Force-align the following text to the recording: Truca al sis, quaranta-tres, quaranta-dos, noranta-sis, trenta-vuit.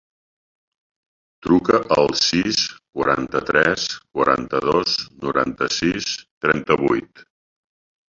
Truca 1.47 1.81
al 1.97 2.09
sis, 2.21 2.63
quaranta-tres, 2.71 3.87
quaranta-dos, 4.19 4.99
noranta-sis, 5.29 6.13
trenta-vuit. 6.49 7.29